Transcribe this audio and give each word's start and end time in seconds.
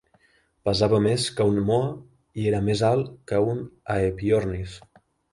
Pesava 0.67 0.99
més 1.07 1.25
que 1.39 1.45
un 1.49 1.59
moa 1.67 1.91
i 2.43 2.47
era 2.51 2.61
més 2.69 2.81
alt 2.87 3.11
que 3.33 3.41
un 3.51 3.61
Aepyornis. 3.97 4.79